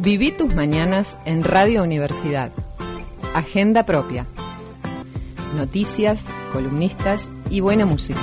Viví 0.00 0.32
tus 0.32 0.54
mañanas 0.54 1.14
en 1.26 1.44
Radio 1.44 1.82
Universidad. 1.82 2.50
Agenda 3.34 3.84
propia. 3.84 4.24
Noticias, 5.54 6.24
columnistas 6.54 7.28
y 7.50 7.60
buena 7.60 7.84
música. 7.84 8.22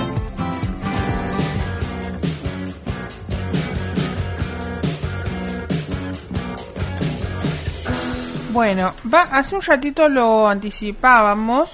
Bueno, 8.52 8.92
hace 9.12 9.54
un 9.54 9.62
ratito 9.62 10.08
lo 10.08 10.48
anticipábamos 10.48 11.70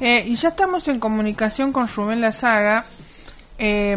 eh, 0.00 0.24
y 0.26 0.36
ya 0.36 0.48
estamos 0.48 0.88
en 0.88 0.98
comunicación 0.98 1.70
con 1.70 1.86
Rubén 1.86 2.22
Lazaga. 2.22 2.86
Eh, 3.58 3.94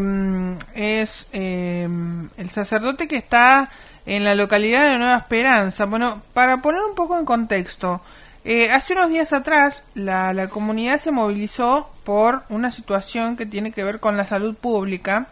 es 0.76 1.28
eh, 1.32 1.88
el 2.36 2.50
sacerdote 2.50 3.08
que 3.08 3.16
está 3.16 3.70
en 4.08 4.24
la 4.24 4.34
localidad 4.34 4.90
de 4.90 4.98
Nueva 4.98 5.18
Esperanza. 5.18 5.86
Bueno, 5.86 6.22
para 6.34 6.62
poner 6.62 6.82
un 6.82 6.96
poco 6.96 7.20
en 7.20 7.26
contexto, 7.26 8.02
eh, 8.46 8.72
hace 8.72 8.94
unos 8.94 9.10
días 9.10 9.34
atrás 9.34 9.84
la, 9.94 10.34
la, 10.34 10.48
comunidad 10.48 11.00
se 11.00 11.12
movilizó 11.12 11.92
por 12.06 12.44
una 12.50 12.72
situación 12.72 13.36
que 13.36 13.46
tiene 13.46 13.72
que 13.72 13.84
ver 13.84 14.00
con 14.00 14.16
la 14.16 14.26
salud 14.26 14.56
pública, 14.56 15.28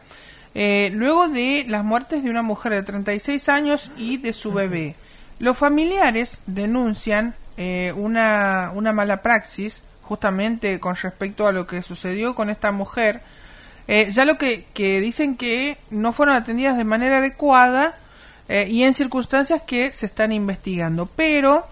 eh, 0.54 0.92
luego 0.94 1.30
de 1.30 1.66
las 1.70 1.86
muertes 1.86 2.22
de 2.22 2.30
una 2.30 2.42
mujer 2.42 2.74
de 2.74 2.84
36 2.84 3.48
años 3.48 3.92
y 3.98 4.18
de 4.18 4.34
su 4.34 4.52
bebé. 4.52 4.96
Los 5.40 5.58
familiares 5.58 6.40
denuncian 6.46 7.34
eh, 7.56 7.94
una, 7.96 8.72
una 8.76 8.92
mala 8.92 9.22
praxis 9.22 9.82
justamente 10.04 10.82
con 10.82 10.98
respecto 10.98 11.48
a 11.48 11.54
lo 11.54 11.66
que 11.66 11.82
sucedió 11.82 12.36
con 12.36 12.50
esta 12.50 12.74
mujer, 12.74 13.22
eh, 13.88 14.12
ya 14.12 14.26
lo 14.26 14.38
que, 14.38 14.66
que 14.74 15.00
dicen 15.00 15.38
que 15.38 15.78
no 15.90 16.12
fueron 16.12 16.36
atendidas 16.36 16.76
de 16.78 16.84
manera 16.84 17.20
adecuada 17.20 17.96
eh, 18.48 18.68
y 18.70 18.84
en 18.84 18.94
circunstancias 18.94 19.62
que 19.64 19.92
se 19.92 20.06
están 20.06 20.32
investigando. 20.32 21.10
Pero 21.16 21.64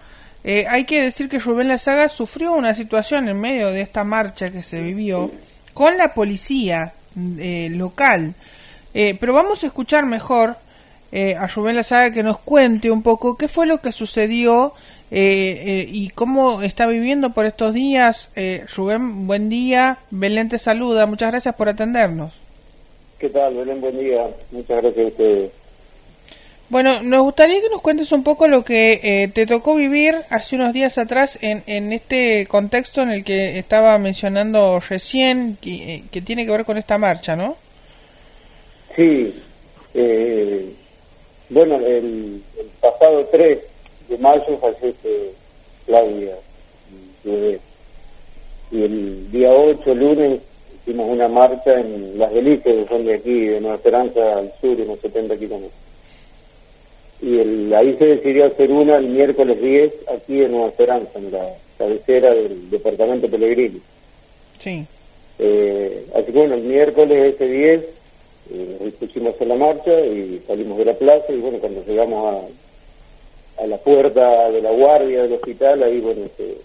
eh, 0.42 0.66
hay 0.68 0.84
que 0.84 1.02
decir 1.02 1.28
que 1.28 1.38
Rubén 1.38 1.68
Lazaga 1.68 2.08
sufrió 2.08 2.52
una 2.52 2.74
situación 2.74 3.28
en 3.28 3.40
medio 3.40 3.70
de 3.70 3.80
esta 3.80 4.04
marcha 4.04 4.50
que 4.50 4.62
se 4.62 4.82
vivió 4.82 5.30
con 5.72 5.96
la 5.96 6.14
policía 6.14 6.92
eh, 7.38 7.68
local. 7.70 8.34
pero 8.92 9.32
vamos 9.32 9.62
a 9.64 9.66
escuchar 9.66 10.06
mejor 10.06 10.56
a 11.38 11.46
Rubén 11.46 11.76
Lazaga 11.76 12.12
que 12.12 12.24
nos 12.24 12.38
cuente 12.40 12.90
un 12.90 13.02
poco 13.02 13.36
qué 13.36 13.46
fue 13.46 13.66
lo 13.66 13.78
que 13.78 13.92
sucedió 13.92 14.72
y 15.10 16.10
cómo 16.10 16.60
está 16.62 16.86
viviendo 16.86 17.30
por 17.30 17.44
estos 17.44 17.72
días. 17.72 18.30
Rubén, 18.74 19.28
buen 19.28 19.48
día. 19.48 19.98
Belén 20.10 20.48
te 20.48 20.58
saluda. 20.58 21.06
Muchas 21.06 21.30
gracias 21.30 21.54
por 21.54 21.68
atendernos. 21.68 22.32
¿Qué 23.18 23.28
tal, 23.28 23.54
Belén? 23.54 23.80
Buen 23.80 23.98
día. 23.98 24.26
Muchas 24.50 24.82
gracias 24.82 25.04
a 25.04 25.08
ustedes. 25.08 25.63
Bueno, 26.70 27.02
nos 27.02 27.22
gustaría 27.22 27.60
que 27.60 27.68
nos 27.68 27.82
cuentes 27.82 28.10
un 28.12 28.24
poco 28.24 28.48
lo 28.48 28.64
que 28.64 29.00
eh, 29.02 29.28
te 29.28 29.46
tocó 29.46 29.74
vivir 29.74 30.16
hace 30.30 30.56
unos 30.56 30.72
días 30.72 30.96
atrás 30.96 31.38
en, 31.42 31.62
en 31.66 31.92
este 31.92 32.46
contexto 32.46 33.02
en 33.02 33.10
el 33.10 33.22
que 33.22 33.58
estaba 33.58 33.98
mencionando 33.98 34.80
recién, 34.80 35.58
que, 35.60 36.04
que 36.10 36.22
tiene 36.22 36.46
que 36.46 36.52
ver 36.52 36.64
con 36.64 36.78
esta 36.78 36.96
marcha, 36.96 37.36
¿no? 37.36 37.56
Sí. 38.96 39.34
Eh, 39.92 40.72
bueno, 41.50 41.76
el, 41.76 42.42
el, 42.58 42.66
pasado 42.80 43.26
3 43.30 43.58
de 44.08 44.18
mayo 44.18 44.58
fallece 44.58 45.32
Claudia. 45.86 46.34
Y 48.70 48.82
el 48.82 49.30
día 49.30 49.52
8, 49.52 49.94
lunes, 49.94 50.40
hicimos 50.80 51.10
una 51.10 51.28
marcha 51.28 51.78
en 51.78 52.18
Las 52.18 52.32
Delicias, 52.32 52.74
que 52.74 52.86
son 52.88 53.04
de 53.04 53.14
aquí, 53.14 53.40
de 53.46 53.60
Nueva 53.60 53.76
Esperanza 53.76 54.38
al 54.38 54.50
sur, 54.60 54.80
unos 54.80 54.98
70 55.00 55.36
kilómetros 55.36 55.83
y 57.24 57.38
el, 57.38 57.74
ahí 57.74 57.96
se 57.96 58.04
decidió 58.04 58.44
hacer 58.44 58.70
una 58.70 58.98
el 58.98 59.08
miércoles 59.08 59.58
10 59.58 59.92
aquí 60.14 60.42
en 60.42 60.52
Nueva 60.52 60.68
Esperanza, 60.68 61.18
en 61.18 61.32
la 61.32 61.54
cabecera 61.78 62.34
del 62.34 62.68
departamento 62.68 63.30
Pellegrini. 63.30 63.80
Sí. 64.58 64.84
Eh, 65.38 66.06
así 66.14 66.26
que 66.26 66.38
bueno, 66.38 66.54
el 66.54 66.64
miércoles 66.64 67.34
ese 67.34 67.48
10 67.48 67.84
eh, 68.52 68.92
pusimos 69.00 69.40
en 69.40 69.48
la 69.48 69.54
marcha 69.54 70.00
y 70.00 70.42
salimos 70.46 70.76
de 70.76 70.84
la 70.84 70.92
plaza 70.92 71.32
y 71.32 71.38
bueno, 71.38 71.58
cuando 71.58 71.82
llegamos 71.86 72.46
a, 73.58 73.62
a 73.62 73.66
la 73.68 73.78
puerta 73.78 74.50
de 74.50 74.60
la 74.60 74.72
guardia 74.72 75.22
del 75.22 75.32
hospital, 75.32 75.82
ahí 75.82 76.00
bueno, 76.00 76.26
se, 76.36 76.56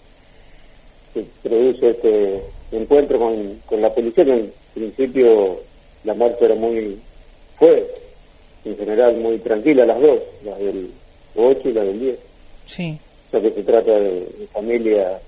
se 1.14 1.26
produce 1.42 1.88
este 1.88 2.42
encuentro 2.72 3.18
con, 3.18 3.62
con 3.64 3.80
la 3.80 3.94
policía, 3.94 4.26
que 4.26 4.32
en 4.32 4.52
principio 4.74 5.60
la 6.04 6.12
marcha 6.12 6.44
era 6.44 6.54
muy, 6.54 6.98
fue 7.58 7.99
en 8.64 8.76
general 8.76 9.16
muy 9.16 9.38
tranquila 9.38 9.86
las 9.86 10.00
dos, 10.00 10.20
las 10.44 10.58
del 10.58 10.90
8 11.36 11.68
y 11.68 11.72
la 11.72 11.84
del 11.84 12.00
10. 12.00 12.18
Sí. 12.66 12.98
O 13.28 13.30
sea 13.30 13.40
que 13.40 13.50
se 13.50 13.62
trata 13.62 13.92
de, 13.92 14.20
de 14.20 14.46
familias 14.52 15.22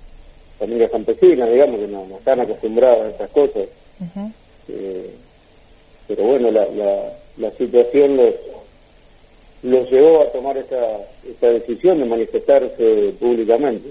familias 0.59 0.91
campesinas, 0.93 1.51
digamos, 1.51 1.81
que 1.81 1.89
no, 1.89 2.07
no, 2.07 2.17
están 2.19 2.41
acostumbradas 2.41 3.01
a 3.01 3.09
esas 3.09 3.31
cosas. 3.31 3.69
Uh 4.01 4.05
-huh. 4.05 4.33
eh, 4.69 5.11
pero 6.07 6.25
bueno, 6.25 6.51
la, 6.53 6.67
la, 6.67 7.13
la 7.39 7.51
situación 7.53 8.17
los, 8.17 8.35
los 9.63 9.91
llevó 9.91 10.23
a 10.23 10.27
tomar 10.33 10.57
esta, 10.57 10.99
esta 11.29 11.49
decisión 11.49 11.99
de 11.99 12.05
manifestarse 12.05 13.13
públicamente. 13.19 13.91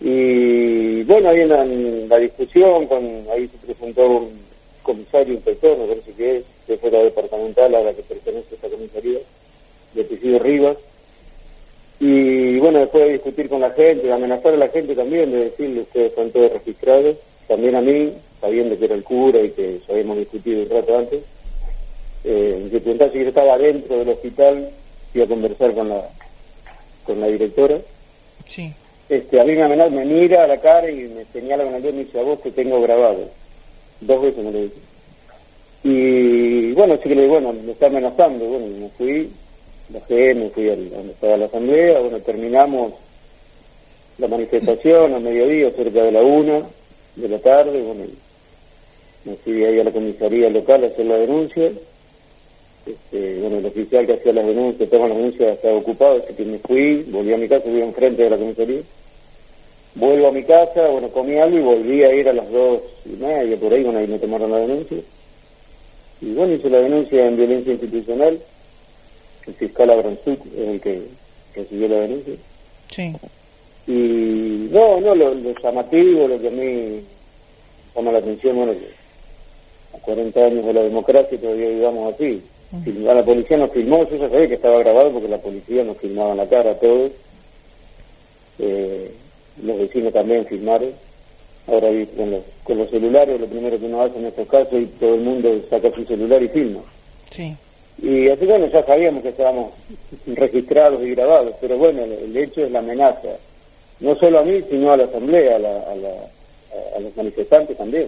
Y 0.00 1.02
bueno, 1.04 1.28
ahí 1.28 1.40
en 1.40 1.48
la, 1.48 1.62
en 1.62 2.08
la 2.08 2.18
discusión, 2.18 2.86
con, 2.86 3.04
ahí 3.32 3.46
se 3.48 3.66
presentó 3.66 4.06
un 4.08 4.40
comisario 4.82 5.34
inspector, 5.34 5.78
me 5.78 5.86
parece 5.86 6.12
que 6.12 6.36
es, 6.38 6.44
que 6.66 6.76
fue 6.76 6.90
la 6.90 7.00
departamental 7.00 7.74
a 7.74 7.82
la 7.82 7.92
que 7.92 8.02
pertenece 8.02 8.54
esta 8.54 8.68
comisaría, 8.68 9.18
de 9.94 10.04
Presidio 10.04 10.38
Rivas. 10.38 10.76
Y 12.00 12.58
bueno, 12.58 12.80
después 12.80 13.04
de 13.04 13.12
discutir 13.12 13.48
con 13.48 13.60
la 13.60 13.70
gente, 13.70 14.06
de 14.06 14.12
amenazar 14.12 14.54
a 14.54 14.56
la 14.56 14.68
gente 14.68 14.94
también, 14.94 15.30
de 15.30 15.44
decirle 15.44 15.82
ustedes 15.82 16.10
están 16.10 16.30
todos 16.30 16.52
registrados, 16.52 17.16
también 17.46 17.76
a 17.76 17.80
mí, 17.80 18.12
sabiendo 18.40 18.78
que 18.78 18.84
era 18.86 18.94
el 18.94 19.04
cura 19.04 19.40
y 19.40 19.50
que 19.50 19.80
ya 19.86 19.92
habíamos 19.92 20.16
discutido 20.18 20.62
un 20.62 20.70
rato 20.70 20.98
antes, 20.98 21.22
eh, 22.24 22.68
que 22.70 22.80
preguntaba 22.80 23.12
si 23.12 23.18
yo 23.18 23.28
estaba 23.28 23.58
dentro 23.58 23.98
del 23.98 24.08
hospital, 24.08 24.70
iba 25.14 25.24
a 25.24 25.28
conversar 25.28 25.74
con 25.74 25.88
la 25.88 26.08
con 27.04 27.20
la 27.20 27.26
directora. 27.26 27.78
Sí. 28.46 28.72
Este, 29.08 29.40
a 29.40 29.44
mí 29.44 29.52
me 29.52 29.62
amenaza, 29.62 29.90
me 29.90 30.04
mira 30.04 30.44
a 30.44 30.46
la 30.46 30.58
cara 30.58 30.90
y 30.90 31.08
me 31.08 31.24
señala 31.26 31.64
con 31.64 31.74
el 31.74 31.82
dedo 31.82 31.92
y 31.92 31.96
me 31.96 32.04
dice, 32.04 32.18
a 32.18 32.22
vos 32.22 32.40
te 32.42 32.50
tengo 32.50 32.80
grabado. 32.80 33.28
Dos 34.00 34.22
veces 34.22 34.44
me 34.44 34.52
lo 34.52 34.60
dice. 34.60 34.76
Y 35.84 36.72
bueno, 36.72 36.94
así 36.94 37.08
que 37.08 37.14
le 37.14 37.26
bueno, 37.26 37.52
me 37.52 37.72
está 37.72 37.86
amenazando, 37.86 38.44
bueno, 38.44 38.66
me 38.66 38.88
fui, 38.90 39.28
bajé, 39.88 40.34
me 40.34 40.48
fui 40.50 40.68
a 40.68 40.76
donde 40.76 41.12
estaba 41.12 41.36
la 41.36 41.46
asamblea, 41.46 41.98
bueno, 41.98 42.20
terminamos 42.20 42.92
la 44.18 44.28
manifestación 44.28 45.14
a 45.14 45.18
mediodía, 45.18 45.70
cerca 45.72 46.04
de 46.04 46.12
la 46.12 46.22
una 46.22 46.62
de 47.16 47.28
la 47.28 47.38
tarde, 47.40 47.82
bueno, 47.82 48.04
me 49.24 49.34
fui 49.36 49.64
ahí 49.64 49.80
a 49.80 49.84
la 49.84 49.90
comisaría 49.90 50.50
local 50.50 50.84
a 50.84 50.86
hacer 50.86 51.04
la 51.04 51.16
denuncia, 51.16 51.72
este, 52.86 53.40
bueno, 53.40 53.58
el 53.58 53.66
oficial 53.66 54.06
que 54.06 54.14
hacía 54.14 54.32
las 54.32 54.46
denuncias, 54.46 54.88
todas 54.88 55.08
las 55.08 55.18
denuncias 55.18 55.54
estaba 55.56 55.74
ocupado, 55.74 56.22
así 56.22 56.32
que 56.34 56.44
me 56.44 56.58
fui, 56.58 57.02
volví 57.08 57.32
a 57.32 57.38
mi 57.38 57.48
casa, 57.48 57.68
fui 57.68 57.80
enfrente 57.80 58.22
de 58.22 58.30
la 58.30 58.38
comisaría, 58.38 58.82
vuelvo 59.96 60.28
a 60.28 60.32
mi 60.32 60.44
casa, 60.44 60.86
bueno, 60.88 61.08
comí 61.08 61.38
algo 61.38 61.58
y 61.58 61.62
volví 61.62 62.04
a 62.04 62.14
ir 62.14 62.28
a 62.28 62.32
las 62.32 62.48
dos 62.52 62.82
y 63.04 63.20
media, 63.20 63.56
por 63.56 63.74
ahí, 63.74 63.82
bueno, 63.82 63.98
ahí 63.98 64.06
me 64.06 64.20
tomaron 64.20 64.52
la 64.52 64.58
denuncia. 64.58 64.98
Y 66.22 66.34
bueno, 66.34 66.54
hice 66.54 66.70
la 66.70 66.78
denuncia 66.78 67.26
en 67.26 67.36
violencia 67.36 67.72
institucional, 67.72 68.38
el 69.46 69.54
fiscal 69.54 69.90
Abranzuk 69.90 70.38
es 70.56 70.68
el 70.68 70.80
que 70.80 71.02
recibió 71.54 71.88
la 71.88 71.96
denuncia. 71.96 72.34
Sí. 72.94 73.12
Y 73.88 74.68
no, 74.70 75.00
no, 75.00 75.14
lo, 75.16 75.34
lo 75.34 75.52
llamativo, 75.60 76.28
lo 76.28 76.40
que 76.40 76.46
a 76.46 76.50
mí 76.52 77.00
llama 77.96 78.12
la 78.12 78.18
atención, 78.18 78.56
bueno, 78.56 78.72
que 78.72 79.96
a 79.96 80.00
40 80.00 80.40
años 80.40 80.64
de 80.64 80.72
la 80.72 80.82
democracia 80.82 81.40
todavía 81.40 81.68
vivamos 81.68 82.14
así. 82.14 82.40
Uh 82.70 82.76
-huh. 82.76 83.10
A 83.10 83.14
la 83.14 83.24
policía 83.24 83.56
nos 83.56 83.72
filmó, 83.72 84.08
yo 84.08 84.16
ya 84.16 84.30
sabía 84.30 84.48
que 84.48 84.54
estaba 84.54 84.78
grabado 84.78 85.10
porque 85.10 85.28
la 85.28 85.38
policía 85.38 85.82
nos 85.82 85.98
filmaba 85.98 86.36
la 86.36 86.48
cara 86.48 86.70
a 86.70 86.78
todos. 86.78 87.10
Eh, 88.60 89.10
los 89.64 89.78
vecinos 89.78 90.12
también 90.12 90.46
filmaron. 90.46 90.92
Ahora 91.66 91.88
con 92.16 92.30
los, 92.30 92.40
con 92.64 92.78
los 92.78 92.90
celulares, 92.90 93.40
lo 93.40 93.46
primero 93.46 93.78
que 93.78 93.86
uno 93.86 94.02
hace 94.02 94.18
en 94.18 94.26
estos 94.26 94.48
casos 94.48 94.74
y 94.80 94.86
todo 94.86 95.14
el 95.14 95.20
mundo 95.20 95.60
saca 95.70 95.90
su 95.90 96.04
celular 96.04 96.42
y 96.42 96.48
filma. 96.48 96.80
Sí. 97.30 97.54
Y 98.02 98.28
así 98.28 98.46
bueno, 98.46 98.66
ya 98.66 98.82
sabíamos 98.84 99.22
que 99.22 99.28
estábamos 99.28 99.70
registrados 100.26 101.02
y 101.02 101.10
grabados, 101.14 101.54
pero 101.60 101.78
bueno, 101.78 102.02
el, 102.02 102.12
el 102.12 102.36
hecho 102.36 102.64
es 102.64 102.70
la 102.72 102.80
amenaza, 102.80 103.28
no 104.00 104.14
solo 104.16 104.40
a 104.40 104.42
mí, 104.42 104.60
sino 104.68 104.92
a 104.92 104.96
la 104.96 105.04
asamblea, 105.04 105.56
a, 105.56 105.58
la, 105.60 105.68
a, 105.82 105.94
la, 105.94 106.08
a, 106.96 107.00
los 107.00 107.16
manifestantes 107.16 107.76
también. 107.76 108.06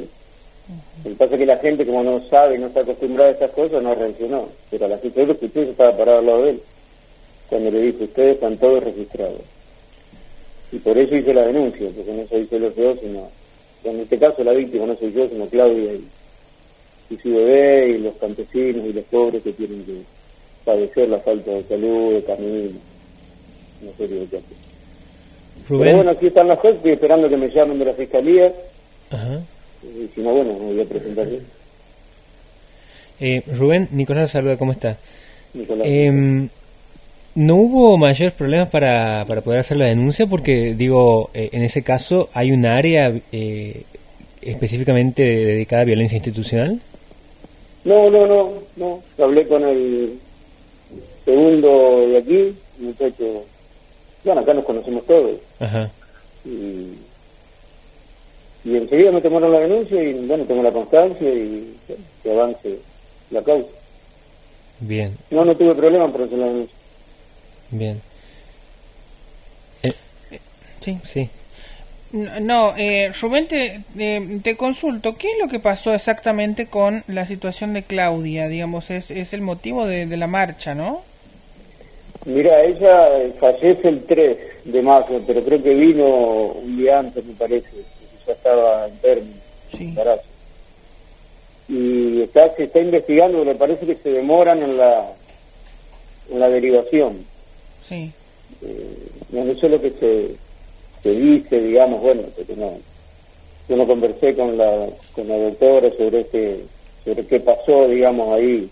Uh 0.66 0.72
-huh. 0.72 1.04
Lo 1.04 1.10
que 1.10 1.16
pasa 1.16 1.34
es 1.34 1.38
que 1.38 1.46
la 1.46 1.58
gente, 1.58 1.86
como 1.86 2.02
no 2.02 2.20
sabe 2.28 2.58
no 2.58 2.66
está 2.66 2.80
acostumbrada 2.80 3.30
a 3.30 3.32
estas 3.34 3.50
cosas, 3.52 3.82
no 3.82 3.94
reaccionó. 3.94 4.48
Pero 4.70 4.86
a 4.86 4.88
la 4.88 4.98
gente 4.98 5.24
que 5.24 5.46
usted 5.46 5.68
estaba 5.68 5.96
parado 5.96 6.18
al 6.18 6.26
lado 6.26 6.42
de 6.42 6.50
él, 6.50 6.60
cuando 7.48 7.70
le 7.70 7.80
dijo, 7.82 8.04
ustedes 8.04 8.34
están 8.34 8.56
todos 8.56 8.82
registrados. 8.82 9.42
Y 10.72 10.78
por 10.78 10.98
eso 10.98 11.14
hice 11.14 11.32
la 11.34 11.46
denuncia, 11.46 11.86
porque 11.94 12.12
no 12.12 12.26
soy 12.26 12.46
solo 12.46 12.74
yo, 12.74 12.96
sino, 12.96 13.28
en 13.84 14.00
este 14.00 14.18
caso 14.18 14.42
la 14.44 14.52
víctima 14.52 14.86
no 14.86 14.96
soy 14.96 15.12
yo, 15.12 15.28
sino 15.28 15.46
Claudia 15.46 15.92
y, 15.92 16.04
y 17.10 17.16
su 17.18 17.34
bebé 17.34 17.88
y 17.90 17.98
los 17.98 18.14
campesinos 18.16 18.84
y 18.86 18.92
los 18.92 19.04
pobres 19.04 19.42
que 19.42 19.52
tienen 19.52 19.84
que 19.84 20.00
padecer 20.64 21.08
la 21.08 21.18
falta 21.18 21.50
de 21.50 21.62
salud, 21.64 22.14
de 22.14 22.22
camino. 22.24 22.70
una 23.82 23.92
serie 23.96 24.20
de 24.20 24.24
casos. 24.26 24.44
Rubén. 25.68 25.84
Pero 25.86 25.96
bueno, 25.96 26.10
aquí 26.10 26.26
están 26.26 26.48
las 26.48 26.58
cosas, 26.58 26.76
estoy 26.76 26.92
esperando 26.92 27.28
que 27.28 27.36
me 27.36 27.48
llamen 27.48 27.78
de 27.78 27.84
la 27.84 27.92
fiscalía, 27.94 28.52
Ajá. 29.10 29.40
y 29.82 30.08
si 30.14 30.20
no, 30.20 30.32
bueno, 30.34 30.52
me 30.54 30.72
voy 30.72 30.80
a 30.80 30.84
presentar 30.84 31.28
yo, 31.28 31.38
Eh, 33.20 33.42
Rubén, 33.46 33.88
Nicolás 33.92 34.30
saluda, 34.32 34.56
¿cómo 34.56 34.72
está? 34.72 34.98
Nicolás. 35.54 35.86
Em, 35.88 36.48
¿No 37.34 37.56
hubo 37.56 37.98
mayores 37.98 38.32
problemas 38.32 38.68
para, 38.68 39.24
para 39.26 39.40
poder 39.40 39.60
hacer 39.60 39.76
la 39.76 39.86
denuncia? 39.86 40.26
Porque, 40.26 40.74
digo, 40.74 41.30
eh, 41.34 41.48
en 41.52 41.62
ese 41.64 41.82
caso, 41.82 42.28
¿hay 42.32 42.52
un 42.52 42.64
área 42.64 43.12
eh, 43.32 43.82
específicamente 44.40 45.22
dedicada 45.22 45.82
a 45.82 45.86
violencia 45.86 46.16
institucional? 46.16 46.80
No, 47.84 48.08
no, 48.08 48.26
no, 48.26 48.50
no. 48.76 49.02
Hablé 49.22 49.46
con 49.48 49.64
el 49.64 50.16
segundo 51.24 52.06
de 52.08 52.18
aquí, 52.18 52.54
muchacho. 52.78 53.44
Bueno, 54.24 54.40
acá 54.40 54.54
nos 54.54 54.64
conocemos 54.64 55.04
todos. 55.04 55.36
Ajá. 55.58 55.90
Y, 56.44 56.94
y 58.64 58.76
enseguida 58.76 59.10
me 59.10 59.20
tomaron 59.20 59.52
la 59.52 59.60
denuncia 59.60 60.02
y, 60.02 60.14
bueno, 60.26 60.44
tengo 60.44 60.62
la 60.62 60.70
constancia 60.70 61.28
y 61.28 61.74
que 62.22 62.32
avance 62.32 62.78
la 63.30 63.42
causa. 63.42 63.68
Bien, 64.80 65.16
No, 65.30 65.44
no 65.44 65.54
tuve 65.56 65.74
problema 65.74 66.10
por 66.10 66.22
hacer 66.22 66.38
la 66.38 66.46
denuncia. 66.46 66.76
Bien. 67.78 68.00
Sí. 70.80 70.98
Sí. 71.02 71.28
No, 72.12 72.74
eh, 72.76 73.12
Rubén, 73.20 73.48
te, 73.48 73.80
eh, 73.98 74.38
te 74.42 74.56
consulto, 74.56 75.16
¿qué 75.16 75.32
es 75.32 75.38
lo 75.40 75.48
que 75.48 75.58
pasó 75.58 75.92
exactamente 75.94 76.66
con 76.66 77.02
la 77.08 77.26
situación 77.26 77.72
de 77.72 77.82
Claudia? 77.82 78.46
Digamos, 78.48 78.90
es, 78.90 79.10
es 79.10 79.32
el 79.32 79.40
motivo 79.40 79.84
de, 79.86 80.06
de 80.06 80.16
la 80.16 80.26
marcha, 80.28 80.74
¿no? 80.74 81.02
Mira, 82.26 82.62
ella 82.62 83.18
eh, 83.18 83.32
fallece 83.40 83.88
el 83.88 84.04
3 84.04 84.38
de 84.64 84.82
marzo, 84.82 85.20
pero 85.26 85.42
creo 85.44 85.62
que 85.62 85.74
vino 85.74 86.06
un 86.06 86.76
día 86.76 87.00
antes, 87.00 87.24
me 87.24 87.34
parece, 87.34 87.68
porque 87.68 88.24
ya 88.26 88.32
estaba 88.32 88.86
en 88.86 88.96
término, 88.98 89.36
Sí. 89.76 89.84
embarazo. 89.84 90.22
Y 91.68 92.22
está, 92.22 92.54
se 92.54 92.64
está 92.64 92.78
investigando, 92.78 93.44
me 93.44 93.54
parece 93.56 93.86
que 93.86 93.96
se 93.96 94.10
demoran 94.10 94.62
en 94.62 94.76
la, 94.76 95.06
en 96.30 96.38
la 96.38 96.48
derivación. 96.48 97.26
Sí. 97.88 98.12
Eh, 98.62 98.96
eso 99.32 99.66
es 99.66 99.72
lo 99.72 99.80
que 99.80 99.90
se, 99.90 100.34
se 101.02 101.10
dice, 101.10 101.60
digamos, 101.60 102.00
bueno, 102.00 102.22
porque 102.36 102.54
no, 102.56 102.78
yo 103.68 103.76
no 103.76 103.86
conversé 103.86 104.34
con 104.34 104.56
la, 104.56 104.88
con 105.14 105.28
la 105.28 105.36
doctora 105.36 105.90
sobre 105.96 106.20
este, 106.20 106.60
sobre 107.04 107.26
qué 107.26 107.40
pasó, 107.40 107.88
digamos, 107.88 108.32
ahí, 108.34 108.70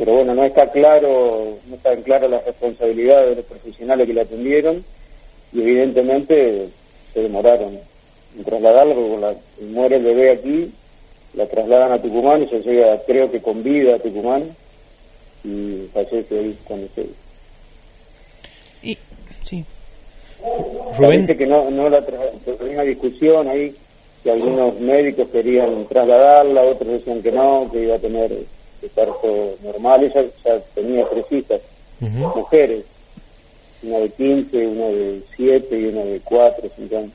pero 0.00 0.14
bueno, 0.14 0.34
no 0.34 0.44
está 0.44 0.70
claro, 0.70 1.58
no 1.66 1.76
están 1.76 2.02
claras 2.02 2.30
las 2.30 2.44
responsabilidades 2.46 3.28
de 3.28 3.36
los 3.36 3.44
profesionales 3.44 4.06
que 4.06 4.14
la 4.14 4.22
atendieron 4.22 4.82
y 5.52 5.60
evidentemente 5.60 6.68
se 7.12 7.22
demoraron 7.22 7.78
en 8.38 8.44
trasladarla 8.44 8.94
porque 8.94 9.18
la, 9.18 9.34
muere 9.66 9.96
el 9.96 10.04
bebé 10.04 10.30
aquí, 10.30 10.72
la 11.34 11.46
trasladan 11.46 11.92
a 11.92 12.00
Tucumán 12.00 12.42
y 12.42 12.48
se 12.48 12.60
llega, 12.60 12.98
creo 13.06 13.30
que 13.30 13.42
con 13.42 13.62
vida 13.62 13.96
a 13.96 13.98
Tucumán 13.98 14.56
y 15.44 15.86
fallece 15.92 16.38
ahí 16.38 16.58
cuando 16.64 16.88
se 16.94 17.06
Y, 18.82 18.96
sí. 19.44 19.66
Rubén, 20.96 21.26
Parece 21.26 21.36
que 21.36 21.46
no, 21.46 21.70
no 21.70 21.88
la 21.88 21.98
había 21.98 22.72
una 22.72 22.82
discusión 22.82 23.48
ahí, 23.48 23.74
que 24.22 24.30
algunos 24.30 24.78
médicos 24.80 25.28
querían 25.30 25.86
trasladarla, 25.86 26.62
otros 26.62 26.92
decían 26.92 27.22
que 27.22 27.32
no, 27.32 27.68
que 27.70 27.82
iba 27.84 27.96
a 27.96 27.98
tener 27.98 28.30
parto 28.88 29.56
normal. 29.62 30.04
Ella 30.04 30.24
ya 30.44 30.58
tenía 30.74 31.06
tres 31.08 31.26
hijas, 31.30 31.60
Ujú. 32.00 32.38
mujeres, 32.38 32.84
una 33.82 33.98
de 33.98 34.08
15, 34.10 34.66
una 34.66 34.86
de 34.86 35.20
7 35.36 35.78
y 35.78 35.84
una 35.86 36.02
de 36.04 36.20
4, 36.24 36.70
5 36.76 36.96
años, 36.96 37.12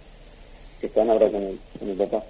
que 0.79 0.87
están 0.87 1.09
ahora 1.09 1.27
con 1.27 1.43
el, 1.43 1.57
con 1.79 1.89
el 1.89 1.95
papá. 1.95 2.23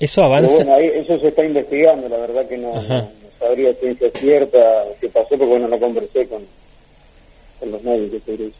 eso 0.00 0.22
avanza. 0.22 0.54
bueno, 0.54 0.74
ahí, 0.74 0.90
eso 0.94 1.18
se 1.18 1.28
está 1.28 1.44
investigando, 1.44 2.08
la 2.08 2.18
verdad 2.18 2.46
que 2.46 2.58
no, 2.58 2.74
no, 2.74 2.88
no 2.88 3.08
sabría 3.38 3.72
ciencia 3.74 4.10
cierta 4.14 4.58
qué 5.00 5.08
pasó, 5.08 5.28
porque 5.30 5.46
bueno, 5.46 5.68
no 5.68 5.78
conversé 5.78 6.26
con, 6.26 6.42
con 7.60 7.70
los 7.72 7.82
médicos 7.82 8.22
sobre 8.24 8.46
eso. 8.46 8.56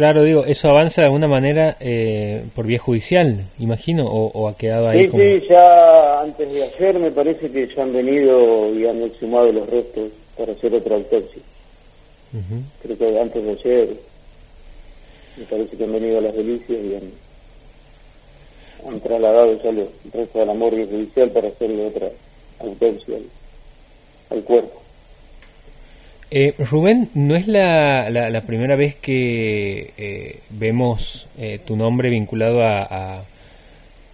Claro, 0.00 0.22
digo, 0.24 0.46
eso 0.46 0.70
avanza 0.70 1.02
de 1.02 1.08
alguna 1.08 1.28
manera 1.28 1.76
eh, 1.78 2.42
por 2.54 2.64
vía 2.64 2.78
judicial, 2.78 3.44
imagino, 3.58 4.06
o, 4.06 4.30
o 4.32 4.48
ha 4.48 4.56
quedado 4.56 4.88
ahí 4.88 5.02
Sí, 5.02 5.08
como... 5.08 5.22
sí, 5.22 5.42
ya 5.46 6.22
antes 6.22 6.50
de 6.50 6.62
ayer 6.62 6.98
me 6.98 7.10
parece 7.10 7.50
que 7.50 7.66
ya 7.66 7.82
han 7.82 7.92
venido 7.92 8.74
y 8.74 8.86
han 8.86 9.02
exhumado 9.02 9.52
los 9.52 9.68
restos 9.68 10.10
para 10.38 10.52
hacer 10.52 10.74
otra 10.74 10.94
autopsia. 10.94 11.42
Creo 12.82 12.96
que 12.96 13.20
antes 13.20 13.44
de 13.44 13.50
ayer 13.50 13.88
me 15.36 15.44
parece 15.44 15.76
que 15.76 15.84
han 15.84 15.92
venido 15.92 16.16
a 16.16 16.22
las 16.22 16.34
delicias 16.34 16.78
y 16.82 16.94
han, 16.94 17.10
han 18.94 19.00
trasladado 19.00 19.62
ya 19.62 19.70
los 19.70 19.88
restos 20.14 20.40
a 20.40 20.46
la 20.46 20.54
morgue 20.54 20.86
judicial 20.86 21.28
para 21.28 21.48
hacerle 21.48 21.88
otra 21.88 22.08
autopsia 22.60 23.16
al, 23.16 24.38
al 24.38 24.44
cuerpo. 24.44 24.79
Eh, 26.32 26.54
Rubén, 26.58 27.10
no 27.14 27.34
es 27.34 27.48
la, 27.48 28.08
la, 28.08 28.30
la 28.30 28.40
primera 28.42 28.76
vez 28.76 28.94
que 28.94 29.92
eh, 29.98 30.38
vemos 30.50 31.26
eh, 31.38 31.58
tu 31.64 31.76
nombre 31.76 32.08
vinculado 32.08 32.62
a, 32.64 33.24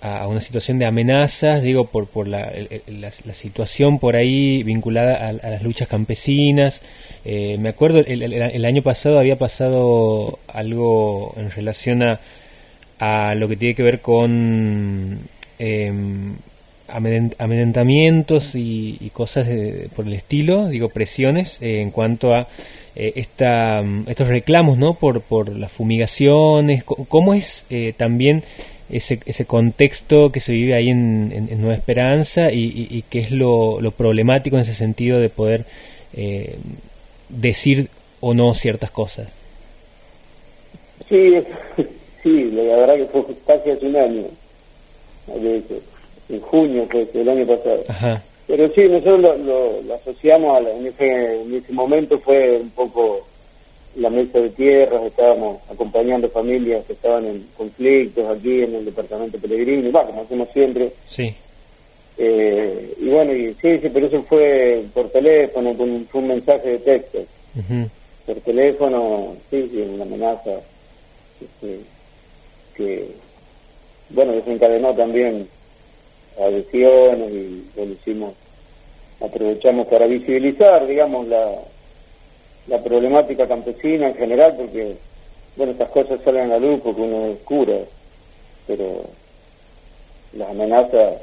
a, 0.00 0.26
una 0.28 0.40
situación 0.40 0.78
de 0.78 0.86
amenazas, 0.86 1.62
digo, 1.62 1.84
por, 1.84 2.06
por 2.06 2.26
la, 2.26 2.50
la, 2.86 3.34
situación 3.34 3.98
por 3.98 4.16
ahí 4.16 4.62
vinculada 4.62 5.28
a, 5.28 5.32
las 5.32 5.62
luchas 5.62 5.88
campesinas. 5.88 6.80
Eh, 7.24 7.58
me 7.58 7.68
acuerdo, 7.68 7.98
el, 7.98 8.22
el- 8.22 8.64
año 8.64 8.82
pasado 8.82 9.18
había 9.18 9.36
pasado 9.36 10.38
algo 10.48 11.34
en 11.36 11.50
relación 11.50 12.02
a, 12.02 13.34
lo 13.34 13.46
que 13.48 13.56
tiene 13.56 13.74
que 13.74 13.82
ver 13.82 14.00
con 14.00 15.18
em, 15.58 16.34
amedrentamientos 16.88 18.54
y, 18.54 18.96
y 19.00 19.10
cosas 19.10 19.46
de- 19.46 19.88
por 19.94 20.06
el 20.06 20.12
estilo, 20.14 20.68
digo, 20.68 20.88
presiones 20.88 21.60
eh, 21.62 21.80
en 21.80 21.90
cuanto 21.90 22.34
a 22.34 22.46
eh, 22.94 23.12
esta, 23.16 23.82
mm, 23.84 24.04
estos 24.08 24.28
reclamos, 24.28 24.78
¿no? 24.78 24.94
Por, 24.94 25.20
por 25.22 25.48
las 25.54 25.70
fumigaciones, 25.72 26.84
¿cómo 26.84 27.34
es 27.34 27.66
eh, 27.70 27.92
también 27.96 28.42
ese, 28.90 29.18
ese 29.26 29.44
contexto 29.44 30.30
que 30.30 30.40
se 30.40 30.52
vive 30.52 30.74
ahí 30.74 30.88
en, 30.88 31.32
en- 31.34 31.60
Nueva 31.60 31.74
Esperanza 31.74 32.52
y, 32.52 32.64
y- 32.64 33.04
qué 33.10 33.18
es 33.20 33.30
lo, 33.30 33.78
problemático 33.90 34.56
en 34.56 34.62
ese 34.62 34.74
sentido 34.74 35.18
de 35.18 35.28
poder 35.28 35.64
eh, 36.14 36.56
decir 37.28 37.88
o 38.20 38.32
no 38.32 38.54
ciertas 38.54 38.90
cosas? 38.90 39.28
Sí, 41.08 41.34
sí, 42.22 42.50
la 42.52 42.76
verdad 42.76 42.96
que 42.96 43.04
fue 43.06 43.22
casi 43.46 43.70
hace 43.70 43.86
un 43.86 43.96
año. 43.96 44.22
En 46.28 46.40
junio 46.40 46.86
fue 46.90 47.06
el 47.14 47.28
año 47.28 47.46
pasado. 47.46 47.84
Ajá, 47.88 48.22
Pero 48.46 48.68
sí, 48.74 48.82
nosotros 48.88 49.20
lo, 49.20 49.36
lo- 49.38 49.82
lo 49.82 49.94
asociamos, 49.94 50.56
a 50.56 50.60
la- 50.60 50.70
en, 50.72 50.86
ese, 50.86 51.40
en 51.42 51.54
ese 51.54 51.72
momento 51.72 52.18
fue 52.20 52.58
un 52.58 52.70
poco 52.70 53.26
la 53.96 54.10
mesa 54.10 54.38
de 54.40 54.50
tierras, 54.50 55.02
estábamos 55.04 55.58
acompañando 55.70 56.28
familias 56.28 56.84
que 56.86 56.92
estaban 56.92 57.24
en 57.26 57.46
conflictos 57.56 58.26
aquí 58.28 58.62
en 58.62 58.74
el 58.74 58.84
departamento 58.84 59.38
Pellegrini, 59.38 59.90
va, 59.90 60.04
como 60.06 60.22
hacemos 60.22 60.48
siempre. 60.52 60.92
sí, 61.06 61.34
Eh, 62.18 62.94
y 62.98 63.08
bueno, 63.08 63.34
y 63.34 63.54
sí, 63.60 63.78
sí, 63.82 63.88
pero 63.92 64.06
eso 64.06 64.22
fue 64.28 64.84
por 64.94 65.10
teléfono, 65.10 65.76
con 65.76 65.90
un, 65.90 66.06
fue 66.06 66.20
un 66.22 66.28
mensaje 66.28 66.68
de 66.70 66.78
texto. 66.78 67.24
Por 68.26 68.36
teléfono, 68.40 69.36
sí, 69.50 69.68
sí, 69.70 69.80
una 69.80 70.04
amenaza 70.04 70.60
este, 71.40 71.78
que, 72.74 73.06
bueno, 74.10 74.32
desencadenó 74.32 74.94
también 74.94 75.46
adhesiones 76.38 77.32
y 77.32 77.64
bueno, 77.74 77.92
hicimos, 77.92 78.34
aprovechamos 79.20 79.86
para 79.86 80.06
visibilizar, 80.06 80.86
digamos, 80.86 81.26
la, 81.28 81.52
la 82.68 82.82
problemática 82.82 83.46
campesina 83.46 84.08
en 84.08 84.14
general, 84.14 84.54
porque, 84.56 84.96
bueno, 85.56 85.72
estas 85.72 85.90
cosas 85.90 86.20
salen 86.24 86.44
a 86.44 86.58
la 86.58 86.58
luz 86.58 86.80
porque 86.82 87.00
uno 87.02 87.26
es 87.26 87.38
cura, 87.38 87.78
pero 88.66 89.04
las 90.34 90.50
amenazas 90.50 91.14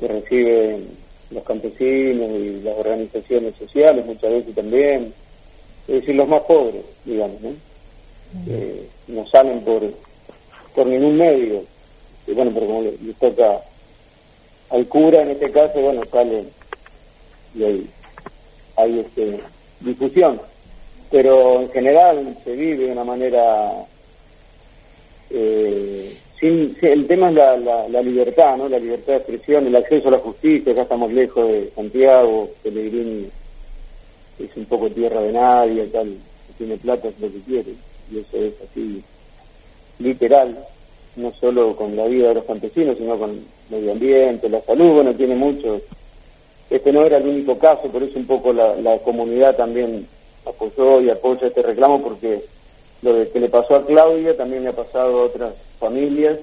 que 0.00 0.08
reciben 0.08 0.88
los 1.30 1.44
campesinos 1.44 2.30
y 2.30 2.60
las 2.60 2.76
organizaciones 2.76 3.54
sociales 3.56 4.04
muchas 4.06 4.30
veces 4.30 4.54
también, 4.54 5.12
es 5.86 5.94
decir, 5.94 6.14
los 6.14 6.28
más 6.28 6.42
pobres, 6.42 6.84
digamos, 7.04 7.40
¿no? 7.40 7.50
Eh, 8.48 8.88
no 9.08 9.26
salen 9.28 9.60
por, 9.60 9.82
por 10.74 10.86
ningún 10.86 11.16
medio. 11.16 11.62
Y 12.26 12.32
bueno, 12.32 12.50
pero 12.54 12.66
como 12.66 12.82
le, 12.82 12.92
le 12.98 13.12
toca 13.14 13.60
al 14.74 14.86
cura 14.88 15.22
en 15.22 15.30
este 15.30 15.50
caso, 15.52 15.80
bueno, 15.80 16.02
sale 16.10 16.44
y 17.54 17.62
hay, 17.62 17.90
hay 18.76 19.00
este, 19.00 19.40
difusión. 19.80 20.40
Pero 21.10 21.60
en 21.60 21.70
general 21.70 22.36
se 22.42 22.52
vive 22.52 22.86
de 22.86 22.92
una 22.92 23.04
manera... 23.04 23.72
Eh, 25.30 26.16
sin, 26.40 26.76
el 26.82 27.06
tema 27.06 27.28
es 27.28 27.34
la, 27.34 27.56
la, 27.56 27.88
la 27.88 28.02
libertad, 28.02 28.56
¿no? 28.56 28.68
La 28.68 28.80
libertad 28.80 29.12
de 29.12 29.18
expresión, 29.18 29.66
el 29.66 29.76
acceso 29.76 30.08
a 30.08 30.12
la 30.12 30.18
justicia, 30.18 30.72
ya 30.72 30.82
estamos 30.82 31.12
lejos 31.12 31.46
de 31.46 31.70
Santiago, 31.70 32.50
Pellegrini 32.64 33.28
es 34.40 34.56
un 34.56 34.64
poco 34.64 34.90
tierra 34.90 35.20
de 35.20 35.32
nadie, 35.32 35.86
tal, 35.86 36.16
tiene 36.58 36.76
plata 36.78 37.08
es 37.08 37.20
lo 37.20 37.30
que 37.30 37.38
quiere. 37.40 37.74
y 38.10 38.18
eso 38.18 38.36
es 38.38 38.54
así 38.60 39.02
literal, 40.00 40.58
no 41.16 41.32
solo 41.32 41.76
con 41.76 41.96
la 41.96 42.06
vida 42.06 42.28
de 42.28 42.34
los 42.34 42.44
campesinos, 42.44 42.96
sino 42.98 43.18
con 43.18 43.30
el 43.30 43.42
medio 43.70 43.92
ambiente, 43.92 44.48
la 44.48 44.60
salud, 44.62 44.92
bueno, 44.92 45.14
tiene 45.14 45.34
mucho. 45.34 45.80
Este 46.70 46.92
no 46.92 47.04
era 47.04 47.18
el 47.18 47.28
único 47.28 47.58
caso, 47.58 47.88
por 47.88 48.02
eso 48.02 48.18
un 48.18 48.26
poco 48.26 48.52
la, 48.52 48.74
la 48.76 48.98
comunidad 48.98 49.54
también 49.56 50.06
apoyó 50.46 51.00
y 51.00 51.10
apoya 51.10 51.46
este 51.46 51.62
reclamo 51.62 52.02
porque 52.02 52.42
lo 53.02 53.30
que 53.30 53.40
le 53.40 53.48
pasó 53.48 53.76
a 53.76 53.86
Claudia 53.86 54.36
también 54.36 54.62
le 54.62 54.70
ha 54.70 54.76
pasado 54.76 55.20
a 55.20 55.24
otras 55.24 55.54
familias 55.78 56.38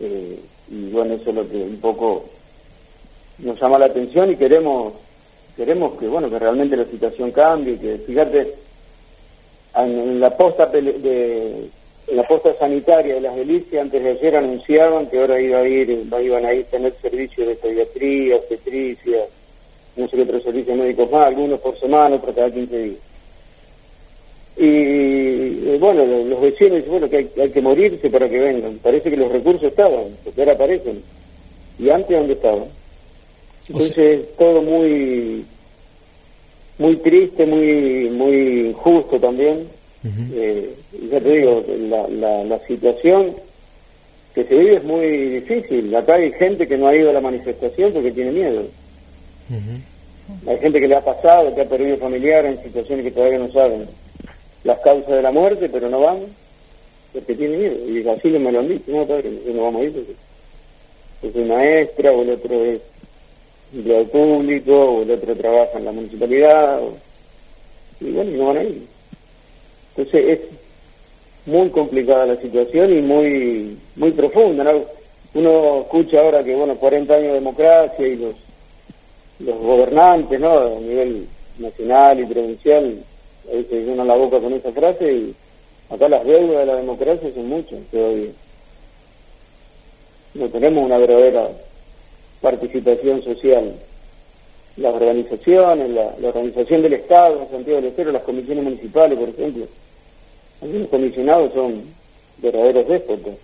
eh, 0.00 0.38
y 0.70 0.90
bueno, 0.90 1.14
eso 1.14 1.30
es 1.30 1.36
lo 1.36 1.48
que 1.48 1.56
un 1.56 1.80
poco 1.80 2.24
nos 3.38 3.60
llama 3.60 3.78
la 3.78 3.86
atención 3.86 4.30
y 4.30 4.36
queremos 4.36 4.94
queremos 5.56 5.98
que 5.98 6.08
bueno 6.08 6.30
que 6.30 6.38
realmente 6.38 6.76
la 6.76 6.84
situación 6.84 7.30
cambie, 7.30 7.78
que 7.78 7.98
fíjate 7.98 8.54
en, 9.76 10.20
la 10.20 10.30
posta 10.36 10.66
de 10.66 11.68
en 12.10 12.16
la 12.16 12.26
posta 12.26 12.52
sanitaria 12.58 13.14
de 13.14 13.20
las 13.20 13.36
delicias 13.36 13.82
antes 13.82 14.02
de 14.02 14.10
ayer 14.10 14.36
anunciaban 14.36 15.06
que 15.06 15.20
ahora 15.20 15.40
iba 15.40 15.60
a 15.60 15.68
ir 15.68 15.90
iban 15.90 16.44
a 16.44 16.52
ir 16.52 16.66
a 16.66 16.70
tener 16.70 16.92
servicios 16.94 17.46
de 17.46 17.54
pediatría, 17.54 18.36
obstetricia, 18.36 19.18
no 19.96 20.08
sé 20.08 20.16
qué 20.16 20.22
otros 20.22 20.42
servicios 20.42 20.76
médicos 20.76 21.10
más, 21.10 21.26
algunos 21.26 21.60
por 21.60 21.78
semana, 21.78 22.16
otros 22.16 22.34
cada 22.34 22.50
15 22.50 22.78
días. 22.82 22.98
Y 24.56 25.78
bueno, 25.78 26.04
los 26.04 26.40
vecinos 26.40 26.76
dicen 26.78 26.90
bueno, 26.90 27.08
que 27.08 27.28
hay, 27.40 27.50
que 27.50 27.60
morirse 27.60 28.10
para 28.10 28.28
que 28.28 28.38
vengan. 28.38 28.78
Parece 28.82 29.08
que 29.08 29.16
los 29.16 29.30
recursos 29.30 29.62
estaban, 29.62 30.04
porque 30.24 30.40
ahora 30.40 30.54
aparecen. 30.54 31.02
¿Y 31.78 31.88
antes 31.90 32.18
dónde 32.18 32.32
estaban? 32.34 32.64
Entonces, 33.68 34.36
todo 34.36 34.60
muy 34.62 35.44
muy 36.76 36.96
triste, 36.96 37.46
muy 37.46 38.10
muy 38.10 38.68
injusto 38.68 39.20
también. 39.20 39.79
Eh, 40.04 40.74
y 40.92 41.08
ya 41.08 41.20
te 41.20 41.28
digo, 41.30 41.64
la, 41.88 42.08
la, 42.08 42.44
la 42.44 42.58
situación 42.60 43.34
que 44.34 44.44
se 44.44 44.54
vive 44.54 44.76
es 44.76 44.84
muy 44.84 45.06
difícil. 45.06 45.94
Acá 45.94 46.14
hay 46.14 46.32
gente 46.32 46.66
que 46.66 46.78
no 46.78 46.88
ha 46.88 46.96
ido 46.96 47.10
a 47.10 47.12
la 47.12 47.20
manifestación 47.20 47.92
porque 47.92 48.12
tiene 48.12 48.32
miedo. 48.32 48.64
Hay 50.46 50.58
gente 50.58 50.80
que 50.80 50.88
le 50.88 50.94
ha 50.94 51.04
pasado, 51.04 51.54
que 51.54 51.62
ha 51.62 51.68
perdido 51.68 51.96
familiares 51.96 52.56
en 52.56 52.64
situaciones 52.64 53.04
que 53.04 53.10
todavía 53.10 53.38
no 53.38 53.50
saben 53.50 53.86
las 54.64 54.78
causas 54.80 55.10
de 55.10 55.22
la 55.22 55.32
muerte, 55.32 55.68
pero 55.68 55.88
no 55.88 56.00
van 56.00 56.18
porque 57.12 57.34
tiene 57.34 57.56
miedo. 57.56 57.88
Y 57.88 58.08
así 58.08 58.28
me 58.28 58.52
lo 58.52 58.60
han 58.60 58.68
dicho, 58.68 58.92
no, 58.92 59.06
padre, 59.06 59.30
no 59.52 59.62
vamos 59.64 59.82
a 59.82 59.84
ir 59.84 59.92
porque 59.92 60.14
yo 61.22 61.32
soy 61.32 61.44
maestra, 61.44 62.12
o 62.12 62.22
el 62.22 62.30
otro 62.30 62.64
es 62.64 62.80
empleado 63.74 64.04
público, 64.06 64.72
o 64.72 65.02
el 65.02 65.10
otro 65.10 65.36
trabaja 65.36 65.78
en 65.78 65.84
la 65.84 65.92
municipalidad, 65.92 66.80
y 68.00 68.10
bueno, 68.10 68.30
no 68.30 68.46
van 68.46 68.56
a 68.58 68.62
ir. 68.64 68.82
Entonces 70.00 70.40
es 70.40 70.40
muy 71.46 71.68
complicada 71.68 72.26
la 72.26 72.36
situación 72.36 72.96
y 72.96 73.02
muy 73.02 73.76
muy 73.96 74.12
profunda. 74.12 74.64
¿no? 74.64 74.84
Uno 75.34 75.82
escucha 75.82 76.20
ahora 76.20 76.42
que, 76.42 76.54
bueno, 76.54 76.74
40 76.76 77.14
años 77.14 77.28
de 77.28 77.34
democracia 77.34 78.06
y 78.06 78.16
los, 78.16 78.34
los 79.40 79.58
gobernantes, 79.58 80.40
¿no? 80.40 80.58
A 80.58 80.80
nivel 80.80 81.26
nacional 81.58 82.20
y 82.20 82.24
provincial 82.24 82.96
a 83.50 83.54
veces 83.54 83.86
llenan 83.86 84.08
la 84.08 84.16
boca 84.16 84.40
con 84.40 84.52
esa 84.54 84.72
frase 84.72 85.12
y 85.12 85.34
acá 85.90 86.08
las 86.08 86.24
deudas 86.24 86.58
de 86.60 86.66
la 86.66 86.76
democracia 86.76 87.30
son 87.34 87.48
muchas 87.48 87.78
todavía. 87.90 88.30
No 90.34 90.48
tenemos 90.48 90.84
una 90.84 90.98
verdadera 90.98 91.48
participación 92.40 93.22
social. 93.22 93.74
Las 94.76 94.94
organizaciones, 94.94 95.90
la, 95.90 96.28
organización 96.28 96.82
del 96.82 96.94
Estado, 96.94 97.42
en 97.42 97.50
Santiago 97.50 97.80
del 97.80 97.90
Estero, 97.90 98.12
las 98.12 98.22
comisiones 98.22 98.64
municipales, 98.64 99.18
por 99.18 99.28
ejemplo, 99.28 99.66
algunos 100.62 100.88
comisionados 100.88 101.52
son 101.52 101.82
verdaderos 102.38 102.86
déspotas. 102.88 103.34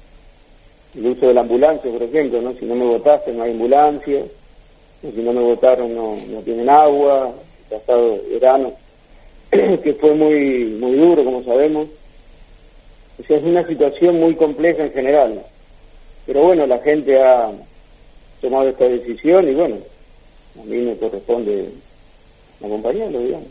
El 0.95 1.07
uso 1.07 1.29
de 1.29 1.35
la 1.35 1.43
ambulancia, 1.43 1.91
por 1.91 2.03
ejemplo, 2.03 2.41
¿no? 2.41 2.55
Si 2.55 2.65
no 2.65 2.75
me 2.75 2.85
votaste 2.85 3.33
no 3.33 3.43
hay 3.43 3.53
ambulancia, 3.53 4.23
si 5.03 5.23
no 5.23 5.33
me 5.33 5.43
votaron 5.43 5.95
no, 5.95 6.17
no 6.29 6.41
tienen 6.41 6.69
agua, 6.69 7.33
el 7.71 7.79
pasado 7.79 8.19
verano 8.31 8.73
que 9.83 9.95
fue 9.95 10.15
muy, 10.15 10.65
muy 10.81 10.97
duro, 10.97 11.25
como 11.25 11.43
sabemos. 11.45 11.89
O 13.19 13.23
sea, 13.23 13.37
es 13.39 13.45
una 13.45 13.67
situación 13.67 14.21
muy 14.21 14.35
compleja 14.35 14.85
en 14.85 14.93
general. 14.93 15.43
Pero 16.27 16.43
bueno, 16.43 16.67
la 16.67 16.79
gente 16.81 17.21
ha 17.23 17.51
tomado 18.41 18.69
esta 18.69 18.85
decisión 18.87 19.49
y 19.49 19.55
bueno, 19.55 19.77
a 20.61 20.65
mí 20.65 20.79
me 20.79 20.97
corresponde 20.97 21.71
acompañarlo, 22.63 23.21
digamos. 23.21 23.49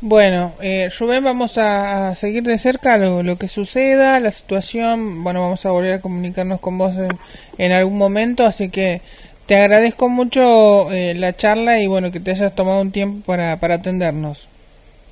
Bueno, 0.00 0.52
eh, 0.60 0.90
Rubén, 0.96 1.24
vamos 1.24 1.58
a, 1.58 2.14
seguir 2.14 2.44
de 2.44 2.58
cerca 2.58 2.98
lo, 2.98 3.22
lo, 3.22 3.36
que 3.36 3.48
suceda, 3.48 4.20
la 4.20 4.30
situación. 4.30 5.24
Bueno, 5.24 5.40
vamos 5.40 5.64
a 5.66 5.70
volver 5.70 5.94
a 5.94 6.00
comunicarnos 6.00 6.60
con 6.60 6.78
vos 6.78 6.96
en, 6.96 7.18
en 7.58 7.72
algún 7.72 7.98
momento, 7.98 8.44
así 8.44 8.70
que 8.70 9.00
te 9.46 9.56
agradezco 9.56 10.08
mucho 10.08 10.92
eh, 10.92 11.14
la 11.14 11.34
charla 11.34 11.80
y 11.80 11.86
bueno, 11.86 12.12
que 12.12 12.20
te 12.20 12.32
hayas 12.32 12.54
tomado 12.54 12.82
un 12.82 12.92
tiempo 12.92 13.24
para, 13.26 13.56
para 13.56 13.76
atendernos. 13.76 14.46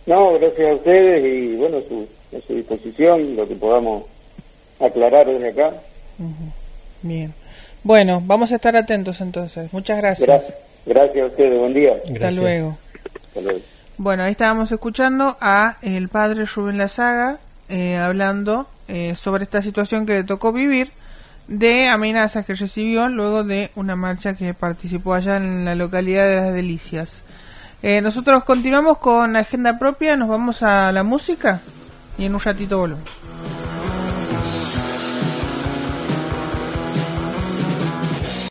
No, 0.04 0.38
gracias 0.38 0.70
a 0.70 0.75
ustedes 0.75 1.25
y 1.25 1.56
bueno, 1.56 1.78
su, 1.88 2.06
a 2.37 2.40
su 2.46 2.54
disposición, 2.54 3.35
lo 3.35 3.49
que 3.49 3.56
podamos 3.56 4.04
aclarar 4.78 5.26
desde 5.26 5.49
acá. 5.49 5.73
Bien. 7.02 7.32
Bueno, 7.82 8.23
vamos 8.25 8.52
a 8.52 8.56
estar 8.56 8.76
atentos 8.76 9.20
entonces. 9.20 9.73
Muchas 9.73 9.96
gracias. 9.99 10.28
Gracias, 10.28 10.58
gracias 10.85 11.25
a 11.25 11.26
ustedes. 11.28 11.58
Buen 11.58 11.73
día. 11.75 11.94
Hasta 12.12 12.30
luego. 12.30 12.76
Bueno, 13.99 14.25
ahí 14.25 14.33
estábamos 14.33 14.71
escuchando 14.71 15.38
a 15.41 15.79
el 15.81 16.11
padre 16.11 16.45
Rubén 16.45 16.76
Lazaga 16.76 17.38
eh, 17.71 17.97
hablando 17.97 18.69
eh, 18.88 19.15
sobre 19.17 19.45
esta 19.45 19.62
situación 19.62 20.05
que 20.05 20.12
le 20.12 20.25
tocó 20.25 20.53
vivir 20.53 20.93
de 21.49 21.88
amenazas 21.88 22.45
que 22.45 22.55
recibió 22.55 23.09
luego 23.09 23.43
de 23.43 23.71
una 23.75 23.97
marcha 23.97 24.35
que 24.35 24.53
participó 24.53 25.15
allá 25.15 25.38
en 25.38 25.65
la 25.65 25.75
localidad 25.75 26.29
de 26.29 26.37
Las 26.37 26.53
Delicias. 26.53 27.23
Eh, 27.83 28.03
nosotros 28.03 28.45
continuamos 28.45 28.99
con 28.99 29.35
agenda 29.35 29.79
propia, 29.79 30.15
nos 30.15 30.29
vamos 30.29 30.62
a 30.62 30.93
la 30.93 31.03
música 31.03 31.62
y 32.19 32.26
en 32.26 32.35
un 32.35 32.41
ratito 32.41 32.79
volvemos. 32.79 33.09